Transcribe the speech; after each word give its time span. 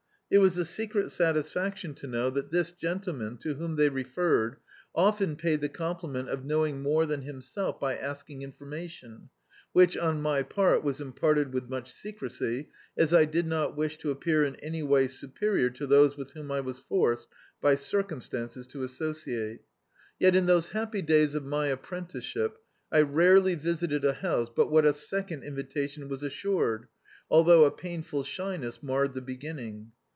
It 0.33 0.37
was 0.37 0.57
a 0.57 0.63
secret 0.63 1.11
satisfaction 1.11 1.93
to 1.95 2.07
know 2.07 2.31
D,i.,.db, 2.31 2.35
Google 2.35 2.41
The 2.41 2.41
Autobiography 2.41 2.55
of 2.55 2.63
a 2.63 2.63
Super 2.63 2.87
Tramp 2.87 3.17
that 3.17 3.33
this 3.35 3.35
gentleman 3.35 3.37
to 3.37 3.53
whom 3.55 3.75
they 3.75 3.89
referred, 3.89 4.57
often 4.95 5.35
paid 5.35 5.59
the 5.59 5.67
compliment 5.67 6.29
of 6.29 6.45
knowing 6.45 6.81
more 6.81 7.05
than 7.05 7.21
himself 7.23 7.79
by 7.81 7.97
asking 7.97 8.41
information, 8.41 9.29
which, 9.73 9.97
on 9.97 10.21
my 10.21 10.41
part, 10.41 10.85
was 10.85 11.01
im 11.01 11.11
parted 11.11 11.51
with 11.51 11.67
much 11.67 11.91
secrecy, 11.91 12.69
as 12.97 13.13
I 13.13 13.25
did 13.25 13.45
not 13.45 13.75
wish 13.75 13.97
to 13.97 14.11
ap 14.11 14.21
pear 14.21 14.45
in 14.45 14.55
any 14.61 14.81
way 14.81 15.09
superior 15.09 15.69
to 15.71 15.85
those 15.85 16.15
with 16.15 16.31
whom 16.31 16.49
I 16.49 16.61
was 16.61 16.79
forced 16.79 17.27
by 17.59 17.75
circumstances 17.75 18.67
to 18.67 18.83
associate. 18.83 19.63
Yet, 20.17 20.33
in 20.33 20.45
those 20.45 20.69
happy 20.69 21.01
days 21.01 21.35
of 21.35 21.43
my 21.43 21.67
apprenticeship, 21.67 22.55
I 22.89 23.01
rarely 23.01 23.55
visited 23.55 24.05
a 24.05 24.13
house 24.13 24.49
but 24.49 24.71
what 24.71 24.85
a 24.85 24.93
second 24.93 25.43
invitation 25.43 26.07
was 26.07 26.23
assured, 26.23 26.87
although 27.29 27.65
a 27.65 27.69
painful 27.71 28.23
shyness 28.23 28.81
marred 28.81 29.13
the 29.13 29.21
beginning. 29.21 29.91